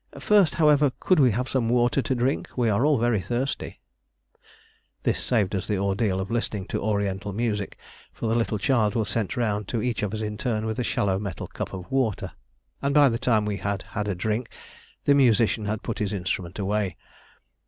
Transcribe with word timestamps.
"First, 0.17 0.55
however, 0.55 0.91
could 0.99 1.19
we 1.19 1.29
have 1.29 1.47
some 1.47 1.69
water 1.69 2.01
to 2.01 2.15
drink? 2.15 2.49
We 2.55 2.69
are 2.71 2.83
all 2.87 2.97
very 2.97 3.21
thirsty." 3.21 3.81
This 5.03 5.23
saved 5.23 5.53
us 5.53 5.67
the 5.67 5.77
ordeal 5.77 6.19
of 6.19 6.31
listening 6.31 6.65
to 6.69 6.81
Oriental 6.81 7.33
music, 7.33 7.77
for 8.11 8.25
the 8.25 8.33
little 8.33 8.57
child 8.57 8.95
was 8.95 9.09
sent 9.09 9.37
round 9.37 9.67
to 9.67 9.83
each 9.83 10.01
of 10.01 10.15
us 10.15 10.21
in 10.21 10.39
turn 10.39 10.65
with 10.65 10.79
a 10.79 10.83
shallow 10.83 11.19
metal 11.19 11.45
cup 11.45 11.71
of 11.71 11.91
water, 11.91 12.31
and 12.81 12.95
by 12.95 13.09
the 13.09 13.19
time 13.19 13.45
we 13.45 13.57
had 13.57 13.83
had 13.83 14.07
a 14.07 14.15
drink 14.15 14.49
the 15.03 15.13
musician 15.13 15.65
had 15.65 15.83
put 15.83 15.99
his 15.99 16.11
instrument 16.13 16.57
away. 16.57 16.97